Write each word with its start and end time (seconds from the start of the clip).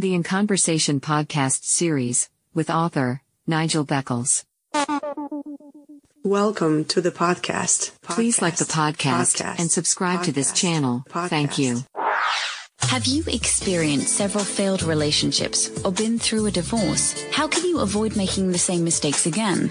the 0.00 0.14
In 0.14 0.22
Conversation 0.22 0.98
podcast 0.98 1.64
series, 1.64 2.30
with 2.54 2.70
author 2.70 3.20
Nigel 3.46 3.84
Beckles. 3.84 4.44
Welcome 6.24 6.86
to 6.86 7.02
the 7.02 7.10
podcast. 7.10 7.92
Please 8.00 8.40
like 8.40 8.56
the 8.56 8.64
podcast, 8.64 9.42
Podcast. 9.42 9.58
and 9.58 9.70
subscribe 9.70 10.22
to 10.22 10.32
this 10.32 10.52
Podcast. 10.52 10.56
channel. 10.56 11.04
Thank 11.10 11.58
you. 11.58 11.84
Have 12.78 13.04
you 13.04 13.24
experienced 13.26 14.16
several 14.16 14.42
failed 14.42 14.82
relationships 14.82 15.70
or 15.84 15.92
been 15.92 16.18
through 16.18 16.46
a 16.46 16.50
divorce? 16.50 17.22
How 17.30 17.46
can 17.46 17.66
you 17.66 17.80
avoid 17.80 18.16
making 18.16 18.52
the 18.52 18.58
same 18.58 18.82
mistakes 18.84 19.26
again? 19.26 19.70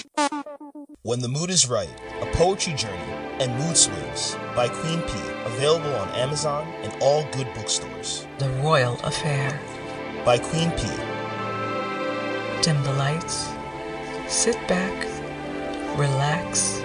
When 1.03 1.19
the 1.19 1.27
Mood 1.27 1.49
is 1.49 1.67
Right, 1.67 1.89
a 2.21 2.27
poetry 2.27 2.75
journey 2.75 3.11
and 3.39 3.57
mood 3.57 3.75
swings 3.75 4.35
by 4.55 4.67
Queen 4.67 5.01
P. 5.01 5.13
Available 5.45 5.95
on 5.95 6.09
Amazon 6.09 6.67
and 6.83 6.93
all 7.01 7.25
good 7.31 7.51
bookstores. 7.55 8.27
The 8.37 8.51
Royal 8.61 8.99
Affair. 9.03 9.59
By 10.23 10.37
Queen 10.37 10.69
P. 10.69 10.83
Dim 12.61 12.83
the 12.83 12.93
lights, 12.99 13.49
sit 14.27 14.55
back, 14.67 14.93
relax, 15.97 16.79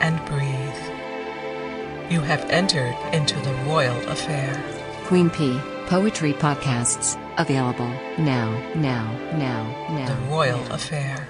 and 0.00 0.18
breathe. 0.26 2.10
You 2.10 2.20
have 2.22 2.44
entered 2.50 2.96
into 3.12 3.38
the 3.42 3.54
Royal 3.68 4.00
Affair. 4.08 4.60
Queen 5.04 5.30
P 5.30 5.60
Poetry 5.86 6.32
Podcasts, 6.32 7.16
available 7.38 7.88
now, 8.18 8.50
now, 8.74 9.16
now, 9.36 9.62
now. 9.90 10.08
The 10.08 10.28
Royal 10.28 10.72
Affair. 10.72 11.28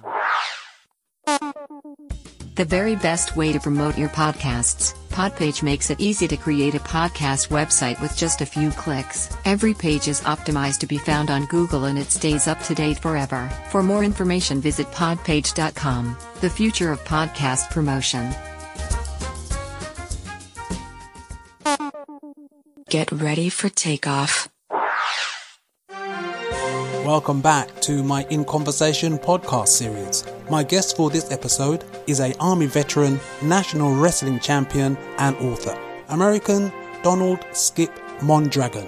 The 2.61 2.66
very 2.66 2.94
best 2.94 3.36
way 3.36 3.55
to 3.55 3.58
promote 3.58 3.97
your 3.97 4.11
podcasts. 4.11 4.94
Podpage 5.08 5.62
makes 5.62 5.89
it 5.89 5.98
easy 5.98 6.28
to 6.28 6.36
create 6.36 6.75
a 6.75 6.80
podcast 6.80 7.48
website 7.48 7.98
with 8.03 8.14
just 8.14 8.42
a 8.42 8.44
few 8.44 8.70
clicks. 8.72 9.34
Every 9.47 9.72
page 9.72 10.08
is 10.08 10.20
optimized 10.20 10.81
to 10.81 10.86
be 10.86 10.98
found 10.98 11.31
on 11.31 11.47
Google 11.47 11.86
and 11.86 11.98
it 11.98 12.11
stays 12.11 12.47
up 12.47 12.61
to 12.64 12.75
date 12.75 12.98
forever. 12.98 13.50
For 13.70 13.83
more 13.83 14.05
information, 14.05 14.61
visit 14.61 14.86
podpage.com. 14.88 16.19
The 16.42 16.50
future 16.50 16.92
of 16.92 17.03
podcast 17.05 17.70
promotion. 17.70 18.31
Get 22.91 23.11
ready 23.11 23.48
for 23.48 23.70
takeoff. 23.70 24.50
Welcome 27.06 27.41
back 27.41 27.81
to 27.81 28.05
my 28.05 28.25
In 28.25 28.44
Conversation 28.44 29.16
podcast 29.16 29.69
series. 29.69 30.25
My 30.51 30.65
guest 30.65 30.97
for 30.97 31.11
this 31.11 31.31
episode 31.31 31.84
is 32.09 32.19
a 32.19 32.37
Army 32.41 32.67
veteran, 32.67 33.20
national 33.41 33.95
wrestling 33.95 34.41
champion, 34.41 34.97
and 35.17 35.37
author, 35.37 35.79
American 36.09 36.73
Donald 37.05 37.39
Skip 37.53 37.93
Mondragon. 38.20 38.84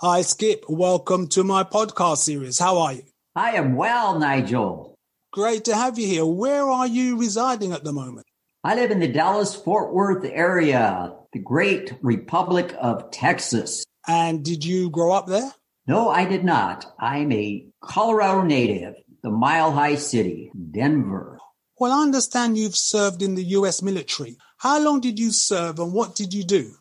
Hi, 0.00 0.22
Skip. 0.22 0.64
Welcome 0.68 1.28
to 1.28 1.44
my 1.44 1.62
podcast 1.62 2.16
series. 2.16 2.58
How 2.58 2.78
are 2.78 2.94
you? 2.94 3.04
I 3.36 3.52
am 3.52 3.76
well, 3.76 4.18
Nigel. 4.18 4.96
Great 5.32 5.66
to 5.66 5.76
have 5.76 6.00
you 6.00 6.08
here. 6.08 6.26
Where 6.26 6.64
are 6.68 6.88
you 6.88 7.16
residing 7.16 7.74
at 7.74 7.84
the 7.84 7.92
moment? 7.92 8.26
I 8.64 8.74
live 8.74 8.90
in 8.90 8.98
the 8.98 9.06
Dallas 9.06 9.54
Fort 9.54 9.94
Worth 9.94 10.24
area, 10.24 11.14
the 11.32 11.38
great 11.38 11.92
Republic 12.02 12.74
of 12.80 13.12
Texas. 13.12 13.84
And 14.08 14.44
did 14.44 14.64
you 14.64 14.90
grow 14.90 15.12
up 15.12 15.28
there? 15.28 15.52
No, 15.88 16.08
I 16.08 16.24
did 16.24 16.44
not. 16.44 16.84
I'm 16.98 17.30
a 17.30 17.64
Colorado 17.80 18.42
native, 18.42 18.94
the 19.22 19.30
Mile 19.30 19.70
High 19.70 19.94
City, 19.94 20.50
Denver. 20.72 21.38
Well, 21.78 21.92
I 21.92 22.02
understand 22.02 22.58
you've 22.58 22.74
served 22.74 23.22
in 23.22 23.36
the 23.36 23.44
US 23.44 23.82
military. 23.82 24.36
How 24.58 24.80
long 24.80 25.00
did 25.00 25.18
you 25.18 25.30
serve 25.30 25.78
and 25.78 25.92
what 25.92 26.16
did 26.16 26.34
you 26.34 26.42
do? 26.42 26.72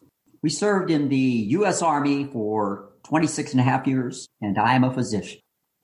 We 0.41 0.49
served 0.49 0.89
in 0.89 1.09
the 1.09 1.17
U.S. 1.59 1.83
Army 1.83 2.25
for 2.25 2.89
26 3.03 3.51
and 3.51 3.59
a 3.59 3.63
half 3.63 3.85
years, 3.85 4.27
and 4.41 4.57
I 4.57 4.73
am 4.73 4.83
a 4.83 4.93
physician. 4.93 5.39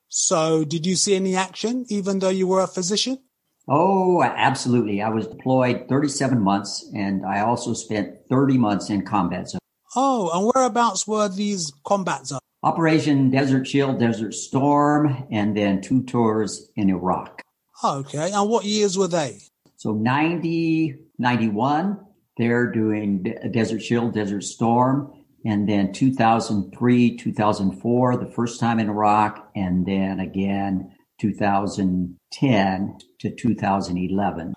So, 0.08 0.64
did 0.66 0.86
you 0.86 0.96
see 0.96 1.16
any 1.16 1.36
action 1.36 1.86
even 1.90 2.20
though 2.20 2.30
you 2.30 2.48
were 2.48 2.62
a 2.62 2.68
physician? 2.68 3.20
Oh, 3.68 4.24
absolutely. 4.24 5.02
I 5.02 5.10
was 5.10 5.28
deployed 5.28 5.88
37 5.88 6.40
months, 6.40 6.90
and 6.96 7.26
I 7.26 7.42
also 7.42 7.74
spent 7.74 8.16
30 8.30 8.58
months 8.58 8.90
in 8.90 9.06
combat 9.06 9.50
zone. 9.50 9.60
Oh, 9.96 10.32
and 10.34 10.52
whereabouts 10.54 11.08
were 11.08 11.30
these 11.30 11.72
combat 11.86 12.26
zones? 12.26 12.41
Operation 12.64 13.32
Desert 13.32 13.68
Shield, 13.68 14.00
Desert 14.00 14.34
Storm, 14.34 15.26
and 15.32 15.58
then 15.58 15.82
two 15.82 16.04
tours 16.04 16.70
in 16.76 16.90
Iraq. 16.90 17.42
Okay, 17.84 18.32
and 18.32 18.50
what 18.50 18.66
years 18.66 18.98
were 18.98 19.08
they? 19.08 19.40
So 19.78 19.94
90, 19.94 20.96
91, 21.18 22.00
they're 22.38 22.72
doing 22.72 23.24
De- 23.24 23.50
Desert 23.50 23.82
Shield, 23.82 24.14
Desert 24.14 24.44
Storm. 24.44 25.12
And 25.44 25.68
then 25.68 25.92
2003, 25.92 27.18
2004, 27.18 28.18
the 28.18 28.26
first 28.28 28.60
time 28.60 28.80
in 28.80 28.90
Iraq. 28.90 29.50
And 29.56 29.86
then 29.88 30.20
again, 30.20 30.94
2010 31.20 32.98
to 33.20 33.36
2011. 33.36 34.54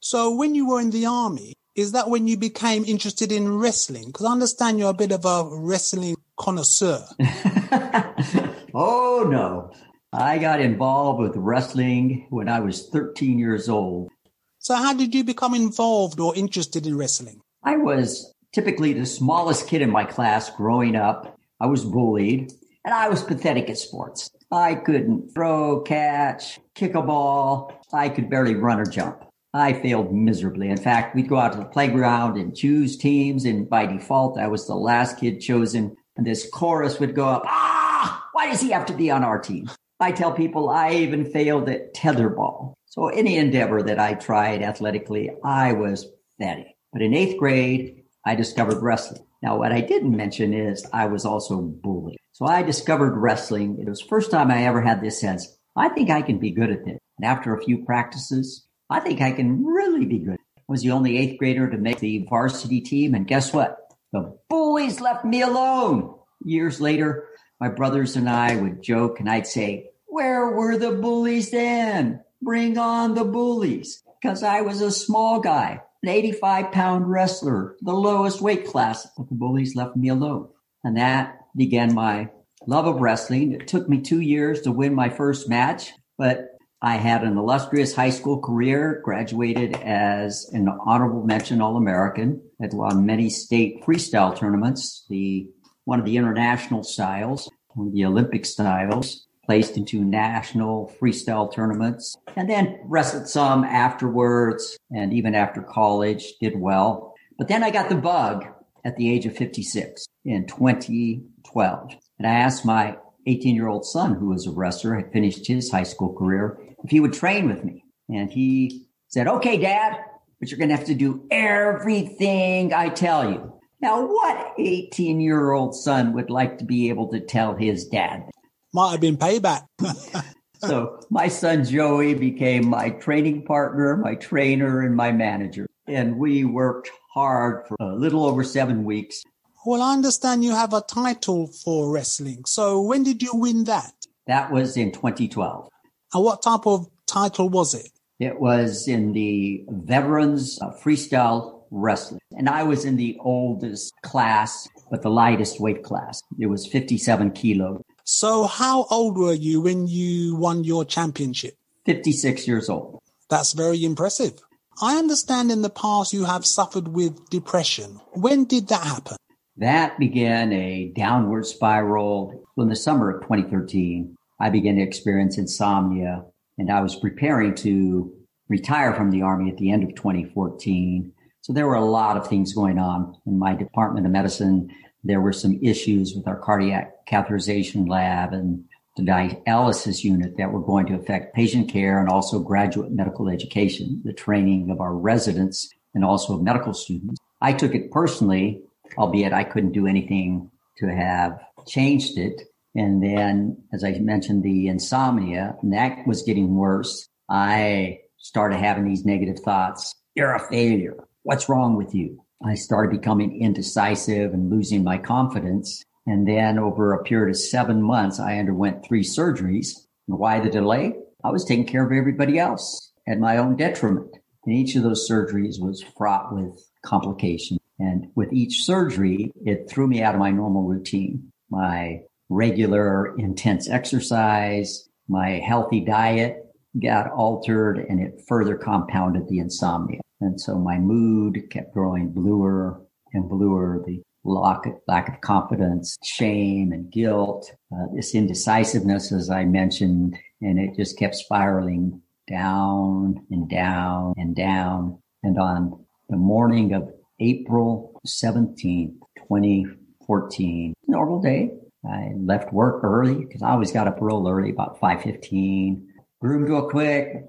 So, 0.00 0.30
when 0.32 0.54
you 0.54 0.68
were 0.68 0.80
in 0.80 0.90
the 0.90 1.06
army, 1.06 1.54
is 1.74 1.90
that 1.90 2.08
when 2.08 2.28
you 2.28 2.36
became 2.36 2.84
interested 2.84 3.32
in 3.32 3.58
wrestling? 3.58 4.06
Because 4.06 4.26
I 4.26 4.32
understand 4.32 4.78
you're 4.78 4.90
a 4.90 4.94
bit 4.94 5.10
of 5.10 5.24
a 5.24 5.48
wrestling 5.50 6.16
connoisseur. 6.38 7.04
oh 8.74 9.26
no. 9.28 9.72
I 10.12 10.38
got 10.38 10.60
involved 10.60 11.20
with 11.20 11.36
wrestling 11.36 12.26
when 12.30 12.48
I 12.48 12.60
was 12.60 12.88
13 12.88 13.38
years 13.38 13.68
old. 13.68 14.10
So, 14.58 14.74
how 14.74 14.94
did 14.94 15.14
you 15.14 15.22
become 15.22 15.54
involved 15.54 16.18
or 16.18 16.34
interested 16.34 16.86
in 16.86 16.96
wrestling? 16.96 17.40
I 17.62 17.76
was 17.76 18.32
typically 18.52 18.94
the 18.94 19.06
smallest 19.06 19.68
kid 19.68 19.82
in 19.82 19.90
my 19.90 20.04
class 20.04 20.50
growing 20.50 20.96
up. 20.96 21.38
I 21.60 21.66
was 21.66 21.84
bullied 21.84 22.52
and 22.84 22.94
I 22.94 23.08
was 23.08 23.22
pathetic 23.22 23.68
at 23.68 23.78
sports. 23.78 24.30
I 24.50 24.76
couldn't 24.76 25.34
throw, 25.34 25.82
catch, 25.82 26.58
kick 26.74 26.94
a 26.94 27.02
ball. 27.02 27.72
I 27.92 28.08
could 28.08 28.30
barely 28.30 28.54
run 28.54 28.80
or 28.80 28.86
jump. 28.86 29.24
I 29.52 29.72
failed 29.74 30.14
miserably. 30.14 30.70
In 30.70 30.76
fact, 30.76 31.14
we'd 31.14 31.28
go 31.28 31.36
out 31.36 31.52
to 31.52 31.58
the 31.58 31.64
playground 31.64 32.38
and 32.38 32.56
choose 32.56 32.96
teams, 32.96 33.44
and 33.44 33.68
by 33.68 33.86
default, 33.86 34.38
I 34.38 34.48
was 34.48 34.66
the 34.66 34.74
last 34.74 35.18
kid 35.18 35.40
chosen. 35.40 35.96
And 36.18 36.26
this 36.26 36.50
chorus 36.50 36.98
would 36.98 37.14
go 37.14 37.26
up, 37.28 37.44
Ah, 37.46 38.28
why 38.32 38.50
does 38.50 38.60
he 38.60 38.72
have 38.72 38.86
to 38.86 38.92
be 38.92 39.10
on 39.10 39.22
our 39.22 39.38
team? 39.38 39.70
I 40.00 40.12
tell 40.12 40.32
people 40.32 40.68
I 40.68 40.90
even 40.90 41.24
failed 41.24 41.68
at 41.68 41.94
tetherball. 41.94 42.74
So 42.86 43.08
any 43.08 43.36
endeavor 43.36 43.82
that 43.84 44.00
I 44.00 44.14
tried 44.14 44.62
athletically, 44.62 45.30
I 45.44 45.72
was 45.72 46.06
pathetic. 46.38 46.74
But 46.92 47.02
in 47.02 47.14
eighth 47.14 47.38
grade, 47.38 48.02
I 48.26 48.34
discovered 48.34 48.82
wrestling. 48.82 49.24
Now, 49.42 49.58
what 49.58 49.70
I 49.70 49.80
didn't 49.80 50.16
mention 50.16 50.52
is 50.52 50.84
I 50.92 51.06
was 51.06 51.24
also 51.24 51.60
bullied. 51.60 52.18
So 52.32 52.46
I 52.46 52.62
discovered 52.62 53.16
wrestling. 53.16 53.78
It 53.80 53.88
was 53.88 54.00
the 54.00 54.08
first 54.08 54.32
time 54.32 54.50
I 54.50 54.64
ever 54.64 54.80
had 54.80 55.00
this 55.00 55.20
sense. 55.20 55.56
I 55.76 55.88
think 55.88 56.10
I 56.10 56.22
can 56.22 56.38
be 56.38 56.50
good 56.50 56.70
at 56.70 56.84
this. 56.84 56.98
And 57.18 57.24
after 57.24 57.54
a 57.54 57.62
few 57.62 57.84
practices, 57.84 58.66
I 58.90 58.98
think 59.00 59.20
I 59.20 59.30
can 59.30 59.64
really 59.64 60.06
be 60.06 60.18
good. 60.18 60.38
I 60.56 60.62
was 60.66 60.82
the 60.82 60.90
only 60.90 61.16
eighth 61.16 61.38
grader 61.38 61.70
to 61.70 61.78
make 61.78 62.00
the 62.00 62.26
varsity 62.28 62.80
team. 62.80 63.14
And 63.14 63.26
guess 63.26 63.52
what? 63.52 63.78
The 64.12 64.36
bullies 64.78 65.00
left 65.00 65.24
me 65.24 65.42
alone. 65.42 66.14
Years 66.44 66.80
later, 66.80 67.26
my 67.58 67.68
brothers 67.68 68.14
and 68.14 68.30
I 68.30 68.54
would 68.54 68.80
joke 68.80 69.18
and 69.18 69.28
I'd 69.28 69.48
say, 69.48 69.90
where 70.06 70.52
were 70.52 70.78
the 70.78 70.92
bullies 70.92 71.50
then? 71.50 72.22
Bring 72.40 72.78
on 72.78 73.16
the 73.16 73.24
bullies. 73.24 74.04
Because 74.22 74.44
I 74.44 74.60
was 74.60 74.80
a 74.80 74.92
small 74.92 75.40
guy, 75.40 75.82
an 76.04 76.08
85 76.08 76.70
pound 76.70 77.10
wrestler, 77.10 77.74
the 77.80 77.92
lowest 77.92 78.40
weight 78.40 78.68
class, 78.68 79.04
but 79.16 79.28
the 79.28 79.34
bullies 79.34 79.74
left 79.74 79.96
me 79.96 80.10
alone. 80.10 80.48
And 80.84 80.96
that 80.96 81.40
began 81.56 81.92
my 81.92 82.30
love 82.68 82.86
of 82.86 83.00
wrestling. 83.00 83.54
It 83.54 83.66
took 83.66 83.88
me 83.88 84.00
two 84.00 84.20
years 84.20 84.60
to 84.60 84.70
win 84.70 84.94
my 84.94 85.08
first 85.08 85.48
match, 85.48 85.90
but 86.16 86.56
I 86.80 86.96
had 86.96 87.24
an 87.24 87.36
illustrious 87.36 87.92
high 87.92 88.10
school 88.10 88.40
career, 88.40 89.00
graduated 89.04 89.74
as 89.82 90.48
an 90.52 90.68
honorable 90.68 91.24
mention 91.24 91.60
All-American, 91.60 92.40
had 92.60 92.72
won 92.72 93.04
many 93.04 93.30
state 93.30 93.82
freestyle 93.84 94.36
tournaments, 94.36 95.04
the 95.08 95.48
one 95.84 95.98
of 95.98 96.04
the 96.04 96.16
international 96.16 96.84
styles, 96.84 97.50
one 97.74 97.88
of 97.88 97.92
the 97.94 98.04
Olympic 98.04 98.46
styles, 98.46 99.26
placed 99.44 99.76
into 99.76 100.04
national 100.04 100.94
freestyle 101.00 101.52
tournaments, 101.52 102.16
and 102.36 102.48
then 102.48 102.78
wrestled 102.84 103.26
some 103.26 103.64
afterwards 103.64 104.78
and 104.92 105.12
even 105.12 105.34
after 105.34 105.62
college, 105.62 106.34
did 106.40 106.60
well. 106.60 107.14
But 107.38 107.48
then 107.48 107.64
I 107.64 107.70
got 107.70 107.88
the 107.88 107.96
bug 107.96 108.46
at 108.84 108.96
the 108.96 109.12
age 109.12 109.26
of 109.26 109.36
56 109.36 110.06
in 110.24 110.46
2012. 110.46 111.94
And 112.18 112.26
I 112.26 112.34
asked 112.34 112.64
my 112.64 112.98
18 113.26 113.56
year 113.56 113.68
old 113.68 113.84
son, 113.84 114.14
who 114.14 114.28
was 114.28 114.46
a 114.46 114.52
wrestler, 114.52 114.94
had 114.94 115.12
finished 115.12 115.46
his 115.46 115.70
high 115.70 115.82
school 115.82 116.12
career, 116.12 116.58
if 116.84 116.90
he 116.90 117.00
would 117.00 117.12
train 117.12 117.48
with 117.48 117.64
me. 117.64 117.84
And 118.08 118.30
he 118.30 118.88
said, 119.08 119.26
okay, 119.26 119.58
dad, 119.58 119.98
but 120.38 120.50
you're 120.50 120.58
going 120.58 120.70
to 120.70 120.76
have 120.76 120.86
to 120.86 120.94
do 120.94 121.26
everything 121.30 122.72
I 122.72 122.88
tell 122.88 123.30
you. 123.30 123.52
Now, 123.80 124.06
what 124.06 124.54
18 124.58 125.20
year 125.20 125.52
old 125.52 125.74
son 125.74 126.12
would 126.14 126.30
like 126.30 126.58
to 126.58 126.64
be 126.64 126.88
able 126.88 127.08
to 127.08 127.20
tell 127.20 127.54
his 127.54 127.86
dad? 127.86 128.28
Might 128.72 128.92
have 128.92 129.00
been 129.00 129.16
payback. 129.16 129.66
so 130.58 131.00
my 131.10 131.28
son 131.28 131.64
Joey 131.64 132.14
became 132.14 132.68
my 132.68 132.90
training 132.90 133.44
partner, 133.44 133.96
my 133.96 134.14
trainer, 134.16 134.80
and 134.80 134.96
my 134.96 135.12
manager. 135.12 135.66
And 135.86 136.18
we 136.18 136.44
worked 136.44 136.90
hard 137.14 137.66
for 137.68 137.76
a 137.80 137.94
little 137.94 138.26
over 138.26 138.44
seven 138.44 138.84
weeks. 138.84 139.22
Well, 139.64 139.80
I 139.80 139.92
understand 139.92 140.44
you 140.44 140.54
have 140.54 140.72
a 140.72 140.82
title 140.82 141.46
for 141.46 141.90
wrestling. 141.90 142.44
So 142.46 142.80
when 142.80 143.02
did 143.02 143.22
you 143.22 143.34
win 143.34 143.64
that? 143.64 143.92
That 144.26 144.50
was 144.50 144.76
in 144.76 144.92
2012. 144.92 145.68
And 146.12 146.24
what 146.24 146.42
type 146.42 146.66
of 146.66 146.88
title 147.06 147.48
was 147.48 147.74
it? 147.74 147.90
It 148.18 148.40
was 148.40 148.88
in 148.88 149.12
the 149.12 149.64
veterans 149.68 150.58
uh, 150.60 150.70
freestyle 150.82 151.62
wrestling. 151.70 152.20
And 152.36 152.48
I 152.48 152.62
was 152.62 152.84
in 152.84 152.96
the 152.96 153.16
oldest 153.20 153.92
class, 154.02 154.68
but 154.90 155.02
the 155.02 155.10
lightest 155.10 155.60
weight 155.60 155.84
class. 155.84 156.22
It 156.38 156.46
was 156.46 156.66
57 156.66 157.32
kilos. 157.32 157.82
So 158.04 158.46
how 158.46 158.86
old 158.90 159.18
were 159.18 159.34
you 159.34 159.60
when 159.60 159.86
you 159.86 160.34
won 160.34 160.64
your 160.64 160.84
championship? 160.84 161.54
56 161.84 162.48
years 162.48 162.68
old. 162.68 163.00
That's 163.28 163.52
very 163.52 163.84
impressive. 163.84 164.40
I 164.80 164.96
understand 164.96 165.50
in 165.50 165.62
the 165.62 165.70
past 165.70 166.12
you 166.12 166.24
have 166.24 166.46
suffered 166.46 166.88
with 166.88 167.28
depression. 167.30 168.00
When 168.12 168.44
did 168.44 168.68
that 168.68 168.84
happen? 168.84 169.16
That 169.58 169.98
began 169.98 170.52
a 170.52 170.92
downward 170.94 171.46
spiral. 171.46 172.44
In 172.56 172.68
the 172.68 172.76
summer 172.76 173.10
of 173.10 173.22
2013, 173.22 174.16
I 174.40 174.50
began 174.50 174.76
to 174.76 174.82
experience 174.82 175.38
insomnia 175.38 176.24
and 176.58 176.70
I 176.70 176.80
was 176.80 176.96
preparing 176.96 177.54
to 177.56 178.12
retire 178.48 178.94
from 178.94 179.10
the 179.10 179.22
Army 179.22 179.50
at 179.50 179.56
the 179.58 179.70
end 179.70 179.84
of 179.84 179.94
2014. 179.94 181.12
So 181.40 181.52
there 181.52 181.66
were 181.66 181.74
a 181.74 181.84
lot 181.84 182.16
of 182.16 182.26
things 182.26 182.52
going 182.52 182.78
on 182.78 183.14
in 183.26 183.38
my 183.38 183.54
Department 183.54 184.06
of 184.06 184.12
Medicine. 184.12 184.70
There 185.04 185.20
were 185.20 185.32
some 185.32 185.58
issues 185.62 186.14
with 186.14 186.26
our 186.26 186.38
cardiac 186.38 187.06
catheterization 187.06 187.88
lab 187.88 188.32
and 188.32 188.64
the 188.96 189.04
dialysis 189.04 190.02
unit 190.02 190.36
that 190.36 190.50
were 190.50 190.60
going 190.60 190.86
to 190.86 190.94
affect 190.94 191.34
patient 191.34 191.70
care 191.70 192.00
and 192.00 192.08
also 192.08 192.40
graduate 192.40 192.90
medical 192.90 193.28
education, 193.28 194.02
the 194.04 194.12
training 194.12 194.70
of 194.70 194.80
our 194.80 194.94
residents 194.94 195.72
and 195.94 196.04
also 196.04 196.34
of 196.34 196.42
medical 196.42 196.74
students. 196.74 197.20
I 197.40 197.52
took 197.52 197.74
it 197.74 197.92
personally, 197.92 198.60
albeit 198.96 199.32
I 199.32 199.44
couldn't 199.44 199.72
do 199.72 199.86
anything 199.86 200.50
to 200.78 200.86
have 200.88 201.38
changed 201.66 202.18
it. 202.18 202.42
And 202.74 203.02
then, 203.02 203.62
as 203.72 203.82
I 203.82 203.92
mentioned, 203.98 204.42
the 204.42 204.68
insomnia, 204.68 205.56
and 205.62 205.72
that 205.72 206.06
was 206.06 206.22
getting 206.22 206.54
worse. 206.54 207.08
I 207.28 208.00
started 208.18 208.58
having 208.58 208.84
these 208.84 209.04
negative 209.04 209.38
thoughts. 209.40 209.94
You're 210.14 210.34
a 210.34 210.48
failure. 210.48 210.96
What's 211.22 211.48
wrong 211.48 211.76
with 211.76 211.94
you? 211.94 212.22
I 212.44 212.54
started 212.54 212.90
becoming 212.90 213.40
indecisive 213.40 214.32
and 214.32 214.50
losing 214.50 214.84
my 214.84 214.98
confidence. 214.98 215.82
And 216.06 216.26
then 216.26 216.58
over 216.58 216.92
a 216.92 217.02
period 217.02 217.30
of 217.30 217.40
seven 217.40 217.82
months, 217.82 218.20
I 218.20 218.38
underwent 218.38 218.84
three 218.84 219.02
surgeries. 219.02 219.86
And 220.06 220.18
why 220.18 220.40
the 220.40 220.50
delay? 220.50 220.94
I 221.24 221.30
was 221.30 221.44
taking 221.44 221.66
care 221.66 221.84
of 221.84 221.92
everybody 221.92 222.38
else 222.38 222.92
at 223.08 223.18
my 223.18 223.38
own 223.38 223.56
detriment. 223.56 224.16
And 224.44 224.54
each 224.54 224.76
of 224.76 224.84
those 224.84 225.08
surgeries 225.08 225.60
was 225.60 225.84
fraught 225.96 226.34
with 226.34 226.64
complications. 226.84 227.60
And 227.78 228.06
with 228.14 228.32
each 228.32 228.64
surgery, 228.64 229.32
it 229.44 229.68
threw 229.68 229.86
me 229.86 230.02
out 230.02 230.14
of 230.14 230.20
my 230.20 230.30
normal 230.30 230.62
routine. 230.62 231.32
My 231.50 232.00
regular 232.28 233.16
intense 233.18 233.68
exercise, 233.68 234.88
my 235.08 235.42
healthy 235.46 235.80
diet 235.80 236.44
got 236.82 237.10
altered 237.10 237.78
and 237.78 238.00
it 238.00 238.20
further 238.28 238.56
compounded 238.56 239.28
the 239.28 239.38
insomnia. 239.38 240.00
And 240.20 240.40
so 240.40 240.58
my 240.58 240.78
mood 240.78 241.50
kept 241.50 241.72
growing 241.72 242.10
bluer 242.10 242.80
and 243.12 243.28
bluer. 243.28 243.82
The 243.86 244.02
lack 244.24 244.66
of, 244.66 244.74
lack 244.86 245.08
of 245.08 245.20
confidence, 245.20 245.96
shame 246.04 246.72
and 246.72 246.90
guilt, 246.90 247.50
uh, 247.72 247.86
this 247.94 248.14
indecisiveness, 248.14 249.12
as 249.12 249.30
I 249.30 249.44
mentioned, 249.44 250.16
and 250.40 250.58
it 250.58 250.76
just 250.76 250.98
kept 250.98 251.14
spiraling 251.14 252.02
down 252.28 253.26
and 253.30 253.48
down 253.48 254.14
and 254.16 254.36
down. 254.36 254.98
And 255.22 255.38
on 255.38 255.84
the 256.08 256.16
morning 256.16 256.74
of 256.74 256.90
April 257.20 258.00
17th, 258.06 258.94
2014, 259.28 260.74
normal 260.86 261.20
day, 261.20 261.50
I 261.84 262.12
left 262.16 262.52
work 262.52 262.82
early 262.84 263.24
because 263.24 263.42
I 263.42 263.50
always 263.50 263.72
got 263.72 263.88
up 263.88 263.98
real 264.00 264.26
early, 264.28 264.50
about 264.50 264.80
5.15 264.80 265.84
groomed 266.20 266.48
real 266.48 266.68
quick, 266.68 267.24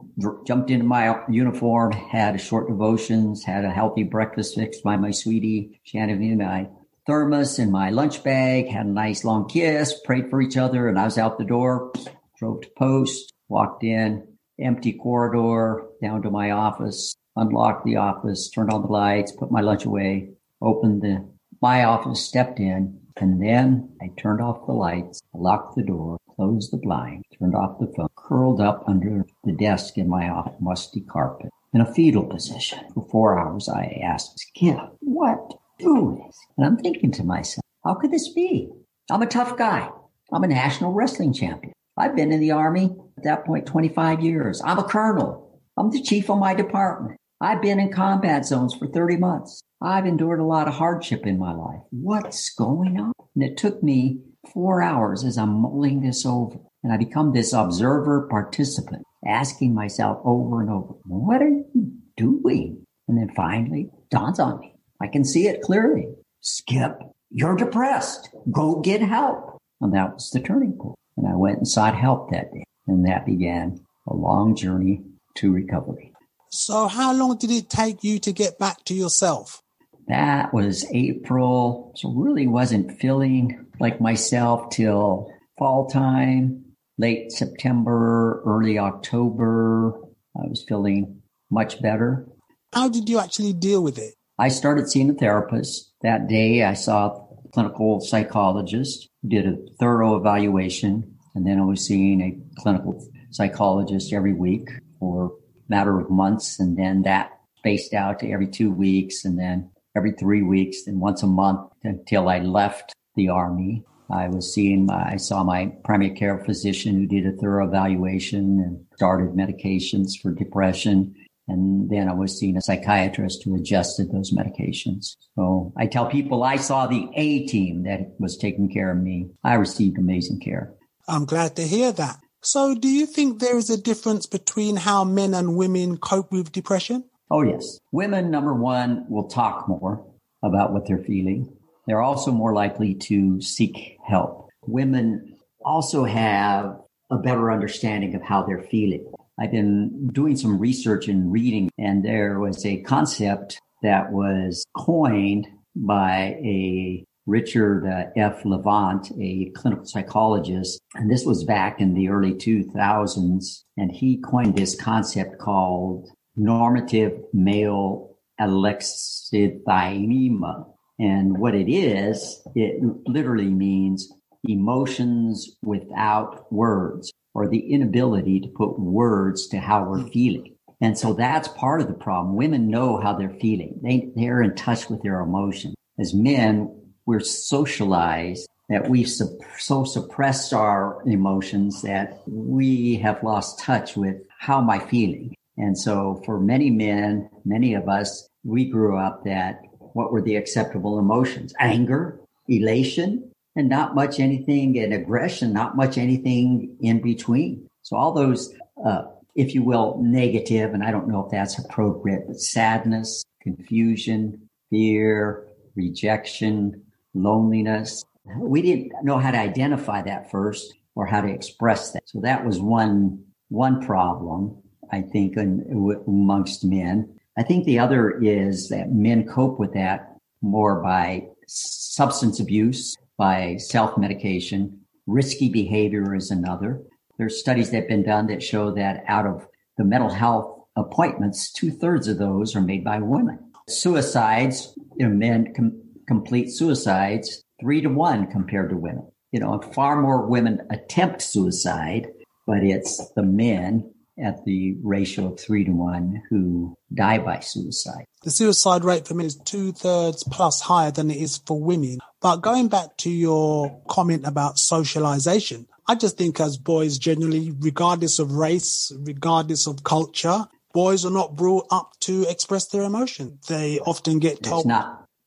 jumped 0.47 0.71
into 0.71 0.85
my 0.85 1.21
uniform, 1.29 1.91
had 1.91 2.35
a 2.35 2.39
short 2.39 2.67
devotions, 2.67 3.43
had 3.43 3.63
a 3.65 3.69
healthy 3.69 4.03
breakfast 4.03 4.55
fixed 4.55 4.83
by 4.83 4.97
my 4.97 5.11
sweetie. 5.11 5.79
She 5.83 5.97
handed 5.97 6.19
me 6.19 6.33
my 6.35 6.69
thermos 7.05 7.59
and 7.59 7.71
my 7.71 7.91
lunch 7.91 8.23
bag, 8.23 8.67
had 8.67 8.87
a 8.87 8.89
nice 8.89 9.23
long 9.23 9.47
kiss, 9.47 9.99
prayed 10.03 10.29
for 10.29 10.41
each 10.41 10.57
other, 10.57 10.87
and 10.87 10.99
I 10.99 11.05
was 11.05 11.17
out 11.17 11.37
the 11.37 11.45
door, 11.45 11.91
drove 12.37 12.61
to 12.61 12.69
post, 12.77 13.33
walked 13.47 13.83
in, 13.83 14.27
empty 14.59 14.93
corridor, 14.93 15.85
down 16.01 16.23
to 16.23 16.31
my 16.31 16.51
office, 16.51 17.15
unlocked 17.35 17.85
the 17.85 17.97
office, 17.97 18.49
turned 18.49 18.71
on 18.71 18.81
the 18.81 18.87
lights, 18.87 19.31
put 19.31 19.51
my 19.51 19.61
lunch 19.61 19.85
away, 19.85 20.31
opened 20.61 21.01
the 21.01 21.29
my 21.61 21.83
office, 21.83 22.25
stepped 22.25 22.59
in, 22.59 23.01
and 23.19 23.41
then 23.41 23.89
I 24.01 24.09
turned 24.17 24.41
off 24.41 24.65
the 24.65 24.73
lights, 24.73 25.21
locked 25.33 25.75
the 25.75 25.83
door, 25.83 26.17
closed 26.35 26.71
the 26.71 26.77
blind, 26.77 27.25
turned 27.37 27.55
off 27.55 27.79
the 27.79 27.91
phone, 27.95 28.07
curled 28.15 28.61
up 28.61 28.83
under 28.87 29.25
the 29.43 29.51
desk 29.51 29.97
in 29.97 30.09
my 30.09 30.29
musty 30.59 31.01
carpet 31.01 31.49
in 31.73 31.81
a 31.81 31.93
fetal 31.93 32.23
position. 32.23 32.79
For 32.93 33.07
four 33.09 33.39
hours, 33.39 33.69
I 33.69 34.01
asked, 34.03 34.39
Skip, 34.39 34.79
what 35.01 35.53
do 35.79 36.21
this? 36.25 36.37
And 36.57 36.65
I'm 36.65 36.77
thinking 36.77 37.11
to 37.13 37.23
myself, 37.23 37.63
how 37.83 37.95
could 37.95 38.11
this 38.11 38.33
be? 38.33 38.69
I'm 39.11 39.21
a 39.21 39.27
tough 39.27 39.57
guy. 39.57 39.89
I'm 40.31 40.43
a 40.43 40.47
national 40.47 40.93
wrestling 40.93 41.33
champion. 41.33 41.73
I've 41.97 42.15
been 42.15 42.31
in 42.31 42.39
the 42.39 42.51
army 42.51 42.95
at 43.17 43.23
that 43.23 43.45
point 43.45 43.65
25 43.65 44.21
years. 44.21 44.61
I'm 44.63 44.79
a 44.79 44.83
colonel. 44.83 45.61
I'm 45.77 45.91
the 45.91 46.01
chief 46.01 46.29
of 46.29 46.39
my 46.39 46.53
department. 46.53 47.18
I've 47.41 47.61
been 47.61 47.79
in 47.79 47.91
combat 47.91 48.45
zones 48.45 48.75
for 48.75 48.87
30 48.87 49.15
months. 49.15 49.61
I've 49.81 50.05
endured 50.05 50.41
a 50.41 50.45
lot 50.45 50.67
of 50.67 50.73
hardship 50.73 51.25
in 51.25 51.39
my 51.39 51.53
life. 51.53 51.79
What's 51.91 52.53
going 52.53 52.99
on? 52.99 53.13
And 53.33 53.43
it 53.43 53.55
took 53.55 53.81
me 53.81 54.19
four 54.53 54.81
hours 54.81 55.23
as 55.23 55.37
I'm 55.37 55.61
mulling 55.61 56.01
this 56.01 56.25
over. 56.25 56.57
And 56.83 56.91
I 56.91 56.97
become 56.97 57.31
this 57.31 57.53
observer 57.53 58.27
participant, 58.29 59.03
asking 59.25 59.73
myself 59.73 60.19
over 60.25 60.59
and 60.59 60.69
over, 60.69 60.95
what 61.05 61.41
are 61.41 61.47
you 61.47 61.93
doing? 62.17 62.85
And 63.07 63.17
then 63.17 63.33
finally 63.35 63.89
dawns 64.11 64.39
on 64.39 64.59
me. 64.59 64.75
I 65.01 65.07
can 65.07 65.23
see 65.23 65.47
it 65.47 65.61
clearly. 65.61 66.09
Skip, 66.41 66.99
you're 67.31 67.55
depressed. 67.55 68.29
Go 68.51 68.81
get 68.81 69.01
help. 69.01 69.57
And 69.79 69.93
that 69.93 70.13
was 70.13 70.29
the 70.31 70.41
turning 70.41 70.73
point. 70.73 70.97
And 71.15 71.25
I 71.25 71.35
went 71.35 71.59
and 71.59 71.67
sought 71.67 71.95
help 71.95 72.31
that 72.31 72.51
day. 72.51 72.65
And 72.87 73.07
that 73.07 73.25
began 73.25 73.79
a 74.07 74.13
long 74.13 74.57
journey 74.57 75.03
to 75.35 75.53
recovery. 75.53 76.11
So 76.49 76.87
how 76.87 77.13
long 77.13 77.37
did 77.37 77.51
it 77.51 77.69
take 77.69 78.03
you 78.03 78.19
to 78.19 78.31
get 78.31 78.57
back 78.57 78.83
to 78.85 78.93
yourself? 78.93 79.61
That 80.07 80.53
was 80.53 80.85
April. 80.91 81.93
So 81.95 82.11
really 82.11 82.47
wasn't 82.47 82.99
feeling 82.99 83.67
like 83.79 84.01
myself 84.01 84.71
till 84.71 85.31
fall 85.57 85.87
time, 85.87 86.65
late 86.97 87.31
September, 87.31 88.41
early 88.45 88.79
October. 88.79 89.93
I 90.35 90.47
was 90.47 90.65
feeling 90.67 91.21
much 91.51 91.81
better. 91.81 92.27
How 92.73 92.89
did 92.89 93.09
you 93.09 93.19
actually 93.19 93.53
deal 93.53 93.83
with 93.83 93.99
it? 93.99 94.15
I 94.39 94.47
started 94.49 94.89
seeing 94.89 95.11
a 95.11 95.13
therapist. 95.13 95.93
That 96.01 96.27
day 96.27 96.63
I 96.63 96.73
saw 96.73 97.07
a 97.07 97.51
clinical 97.53 97.99
psychologist 97.99 99.09
did 99.27 99.45
a 99.45 99.57
thorough 99.79 100.15
evaluation. 100.15 101.15
And 101.35 101.45
then 101.45 101.59
I 101.59 101.65
was 101.65 101.85
seeing 101.85 102.21
a 102.21 102.61
clinical 102.61 103.05
psychologist 103.31 104.13
every 104.13 104.33
week 104.33 104.67
for 104.99 105.33
matter 105.69 105.99
of 105.99 106.09
months. 106.09 106.59
And 106.59 106.77
then 106.77 107.03
that 107.03 107.31
spaced 107.57 107.93
out 107.93 108.19
to 108.19 108.31
every 108.31 108.47
two 108.47 108.71
weeks. 108.71 109.25
And 109.25 109.37
then 109.37 109.69
every 109.95 110.11
three 110.13 110.41
weeks 110.41 110.87
and 110.87 110.99
once 110.99 111.23
a 111.23 111.27
month 111.27 111.71
until 111.83 112.29
I 112.29 112.39
left 112.39 112.93
the 113.15 113.29
army. 113.29 113.83
I 114.11 114.27
was 114.27 114.53
seeing 114.53 114.85
my, 114.85 115.11
I 115.13 115.17
saw 115.17 115.43
my 115.43 115.67
primary 115.83 116.11
care 116.11 116.43
physician 116.43 116.95
who 116.95 117.05
did 117.05 117.27
a 117.27 117.37
thorough 117.37 117.67
evaluation 117.67 118.59
and 118.59 118.85
started 118.95 119.35
medications 119.35 120.19
for 120.19 120.31
depression. 120.31 121.13
And 121.47 121.89
then 121.89 122.07
I 122.07 122.13
was 122.13 122.37
seeing 122.37 122.57
a 122.57 122.61
psychiatrist 122.61 123.43
who 123.43 123.55
adjusted 123.55 124.11
those 124.11 124.31
medications. 124.31 125.15
So 125.35 125.73
I 125.77 125.87
tell 125.87 126.07
people 126.07 126.43
I 126.43 126.57
saw 126.57 126.87
the 126.87 127.07
A 127.15 127.45
team 127.47 127.83
that 127.83 128.15
was 128.19 128.37
taking 128.37 128.71
care 128.71 128.91
of 128.91 128.97
me. 128.97 129.29
I 129.43 129.55
received 129.55 129.97
amazing 129.97 130.39
care. 130.39 130.73
I'm 131.07 131.25
glad 131.25 131.55
to 131.55 131.63
hear 131.63 131.91
that. 131.91 132.19
So 132.41 132.73
do 132.75 132.87
you 132.87 133.05
think 133.05 133.39
there 133.39 133.57
is 133.57 133.69
a 133.69 133.81
difference 133.81 134.25
between 134.25 134.77
how 134.77 135.03
men 135.03 135.33
and 135.33 135.55
women 135.55 135.97
cope 135.97 136.31
with 136.31 136.51
depression? 136.51 137.03
Oh, 137.31 137.41
yes. 137.43 137.79
Women, 137.91 138.31
number 138.31 138.53
one, 138.53 139.05
will 139.09 139.27
talk 139.27 139.67
more. 139.67 140.05
about 140.43 140.73
what 140.73 140.87
they're 140.87 141.03
feeling. 141.03 141.51
They're 141.87 142.01
also 142.01 142.31
more 142.31 142.53
likely 142.53 142.95
to 142.95 143.41
seek 143.41 143.97
help. 144.05 144.49
Women 144.65 145.35
also 145.65 146.05
have 146.05 146.79
a 147.11 147.17
better 147.17 147.51
understanding 147.51 148.15
of 148.15 148.21
how 148.21 148.43
they're 148.43 148.63
feeling. 148.63 149.11
I've 149.39 149.51
been 149.51 150.07
doing 150.13 150.35
some 150.35 150.59
research 150.59 151.07
and 151.07 151.31
reading, 151.31 151.69
and 151.77 152.03
there 152.03 152.39
was 152.39 152.65
a 152.65 152.81
concept 152.81 153.59
that 153.83 154.11
was 154.11 154.65
coined 154.77 155.47
by 155.75 156.37
a 156.43 157.05
Richard 157.29 157.85
uh, 157.85 158.05
F. 158.19 158.43
Levant, 158.43 159.11
a 159.19 159.51
clinical 159.55 159.85
psychologist. 159.85 160.81
And 160.95 161.11
this 161.11 161.25
was 161.25 161.43
back 161.43 161.79
in 161.79 161.93
the 161.93 162.09
early 162.09 162.33
2000s. 162.33 163.63
And 163.77 163.91
he 163.91 164.17
coined 164.17 164.57
this 164.57 164.75
concept 164.79 165.37
called 165.39 166.09
normative 166.35 167.13
male 167.31 168.17
alexithymia. 168.41 170.65
And 170.99 171.37
what 171.37 171.53
it 171.55 171.71
is, 171.71 172.41
it 172.55 172.81
literally 173.05 173.49
means 173.49 174.11
emotions 174.47 175.55
without 175.61 176.51
words 176.51 177.13
or 177.35 177.47
the 177.47 177.59
inability 177.59 178.39
to 178.41 178.47
put 178.49 178.79
words 178.79 179.47
to 179.49 179.59
how 179.59 179.83
we're 179.83 180.07
feeling. 180.07 180.55
And 180.81 180.97
so 180.97 181.13
that's 181.13 181.47
part 181.49 181.81
of 181.81 181.87
the 181.87 181.93
problem. 181.93 182.35
Women 182.35 182.69
know 182.69 182.99
how 182.99 183.13
they're 183.13 183.37
feeling. 183.39 183.79
They, 183.83 184.09
they're 184.15 184.41
in 184.41 184.55
touch 184.55 184.89
with 184.89 185.03
their 185.03 185.19
emotions. 185.19 185.75
As 185.99 186.13
men, 186.13 186.79
we're 187.09 187.19
socialized 187.19 188.47
that 188.69 188.87
we've 188.87 189.09
so 189.57 189.83
suppressed 189.83 190.53
our 190.53 191.01
emotions 191.07 191.81
that 191.81 192.21
we 192.27 192.97
have 192.97 193.23
lost 193.23 193.57
touch 193.57 193.97
with 193.97 194.17
how 194.37 194.59
am 194.59 194.69
I 194.69 194.77
feeling? 194.77 195.33
And 195.57 195.75
so 195.75 196.21
for 196.23 196.39
many 196.39 196.69
men, 196.69 197.27
many 197.43 197.73
of 197.73 197.89
us, 197.89 198.29
we 198.43 198.69
grew 198.69 198.95
up 198.95 199.23
that 199.25 199.59
what 199.93 200.11
were 200.11 200.21
the 200.21 200.35
acceptable 200.35 200.99
emotions? 200.99 201.51
Anger, 201.59 202.19
elation, 202.47 203.31
and 203.55 203.69
not 203.69 203.95
much 203.95 204.19
anything, 204.19 204.77
and 204.77 204.93
aggression, 204.93 205.51
not 205.51 205.75
much 205.75 205.97
anything 205.97 206.77
in 206.79 207.01
between. 207.01 207.67
So 207.81 207.97
all 207.97 208.13
those, 208.13 208.53
uh, 208.85 209.05
if 209.33 209.55
you 209.55 209.63
will, 209.63 209.97
negative, 209.99 210.75
and 210.75 210.83
I 210.83 210.91
don't 210.91 211.07
know 211.07 211.25
if 211.25 211.31
that's 211.31 211.57
appropriate, 211.57 212.27
but 212.27 212.39
sadness, 212.39 213.23
confusion, 213.41 214.47
fear, 214.69 215.47
rejection, 215.75 216.83
loneliness. 217.13 218.03
We 218.37 218.61
didn't 218.61 218.91
know 219.03 219.17
how 219.17 219.31
to 219.31 219.37
identify 219.37 220.01
that 220.03 220.29
first 220.29 220.73
or 220.95 221.05
how 221.05 221.21
to 221.21 221.29
express 221.29 221.91
that. 221.91 222.03
So 222.07 222.19
that 222.21 222.45
was 222.45 222.59
one, 222.59 223.23
one 223.49 223.85
problem, 223.85 224.61
I 224.91 225.01
think, 225.01 225.37
in, 225.37 225.65
amongst 226.07 226.63
men. 226.63 227.15
I 227.37 227.43
think 227.43 227.65
the 227.65 227.79
other 227.79 228.19
is 228.21 228.69
that 228.69 228.91
men 228.91 229.25
cope 229.25 229.59
with 229.59 229.73
that 229.73 230.15
more 230.41 230.81
by 230.81 231.27
substance 231.47 232.39
abuse, 232.39 232.95
by 233.17 233.57
self 233.57 233.97
medication. 233.97 234.79
Risky 235.07 235.49
behavior 235.49 236.13
is 236.15 236.31
another. 236.31 236.81
There's 237.17 237.39
studies 237.39 237.71
that 237.71 237.81
have 237.81 237.87
been 237.87 238.03
done 238.03 238.27
that 238.27 238.43
show 238.43 238.71
that 238.75 239.03
out 239.07 239.25
of 239.25 239.47
the 239.77 239.83
mental 239.83 240.09
health 240.09 240.59
appointments, 240.75 241.51
two 241.51 241.71
thirds 241.71 242.07
of 242.07 242.17
those 242.17 242.55
are 242.55 242.61
made 242.61 242.83
by 242.83 242.99
women. 242.99 243.39
Suicides, 243.67 244.73
you 244.97 245.07
know, 245.07 245.15
men 245.15 245.53
com- 245.53 245.81
complete 246.09 246.49
suicides 246.49 247.43
three 247.61 247.81
to 247.81 247.89
one 247.89 248.25
compared 248.31 248.71
to 248.71 248.75
women. 248.75 249.07
You 249.31 249.39
know, 249.39 249.61
far 249.73 250.01
more 250.01 250.25
women 250.25 250.67
attempt 250.71 251.21
suicide, 251.21 252.07
but 252.47 252.63
it's 252.63 253.11
the 253.15 253.21
men 253.21 253.93
at 254.17 254.43
the 254.43 254.75
ratio 254.81 255.31
of 255.31 255.39
three 255.39 255.63
to 255.63 255.71
one 255.71 256.23
who 256.29 256.75
die 256.93 257.19
by 257.19 257.39
suicide. 257.41 258.05
The 258.23 258.31
suicide 258.31 258.83
rate 258.83 259.07
for 259.07 259.13
men 259.13 259.27
is 259.27 259.37
two 259.45 259.71
thirds 259.71 260.23
plus 260.23 260.59
higher 260.61 260.91
than 260.91 261.11
it 261.11 261.17
is 261.17 261.37
for 261.45 261.61
women. 261.61 261.99
But 262.21 262.37
going 262.37 262.69
back 262.69 262.97
to 262.97 263.11
your 263.11 263.79
comment 263.87 264.25
about 264.25 264.57
socialization, 264.57 265.67
I 265.87 265.93
just 265.93 266.17
think 266.17 266.39
as 266.39 266.57
boys 266.57 266.97
generally, 266.97 267.53
regardless 267.59 268.17
of 268.17 268.31
race, 268.31 268.91
regardless 268.97 269.67
of 269.67 269.83
culture, 269.83 270.47
boys 270.73 271.05
are 271.05 271.11
not 271.11 271.35
brought 271.35 271.67
up 271.69 271.91
to 272.01 272.25
express 272.27 272.67
their 272.67 272.81
emotion. 272.81 273.39
They 273.47 273.79
often 273.79 274.17
get 274.19 274.41
told, 274.43 274.65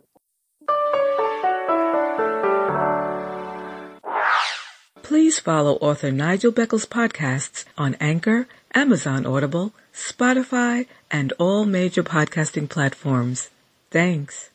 Please 5.01 5.39
follow 5.39 5.75
author 5.77 6.12
Nigel 6.12 6.54
Beckles' 6.54 6.88
podcasts 6.88 7.65
on 7.77 7.95
Anchor, 7.99 8.47
Amazon 8.73 9.25
Audible, 9.25 9.73
Spotify, 9.93 10.88
and 11.10 11.34
all 11.38 11.65
major 11.65 12.01
podcasting 12.01 12.69
platforms. 12.69 13.49
Thanks. 13.89 14.50